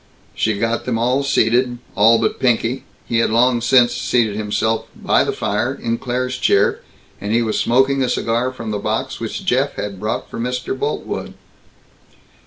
[0.33, 2.85] She got them all seated all but Pinky.
[3.05, 6.79] He had long since seated himself, by the fire, in Claire's chair,
[7.21, 10.75] and he was smoking a cigar from the box which Jeff had brought for Mr.
[10.75, 11.35] Boltwood.